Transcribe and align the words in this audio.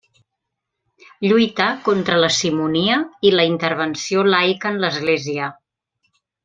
Lluità 1.25 1.67
contra 1.89 2.17
la 2.23 2.31
simonia 2.39 2.99
i 3.31 3.35
la 3.37 3.47
intervenció 3.53 4.27
laica 4.35 4.73
en 4.77 4.85
l'Església. 4.87 5.55